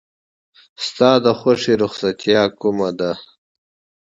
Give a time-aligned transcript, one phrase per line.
[0.87, 3.11] ستا د خوښې رخصتیا کومه ده؟